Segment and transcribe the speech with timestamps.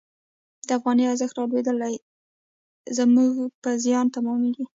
[0.67, 1.77] د افغانۍ ارزښت رالوېدل
[2.97, 3.31] زموږ
[3.63, 4.65] په زیان تمامیږي.